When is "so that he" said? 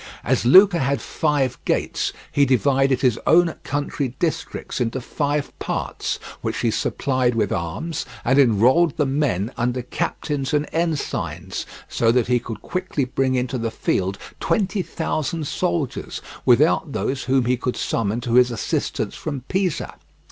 11.87-12.39